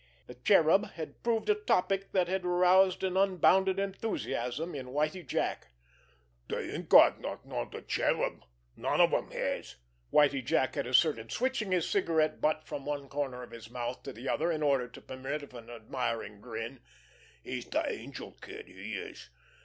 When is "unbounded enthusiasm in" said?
3.15-4.87